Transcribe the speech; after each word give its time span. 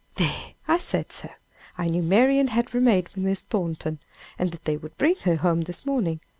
"There! 0.15 0.55
I 0.67 0.79
said 0.79 1.11
so! 1.11 1.29
I 1.77 1.85
knew 1.85 2.01
Marian 2.01 2.47
had 2.47 2.73
remained 2.73 3.09
with 3.09 3.17
Miss 3.23 3.41
Thornton, 3.43 3.99
and 4.39 4.49
that 4.51 4.65
they 4.65 4.75
would 4.75 4.97
bring 4.97 5.13
her 5.25 5.35
home 5.35 5.61
this 5.61 5.85
morning. 5.85 6.21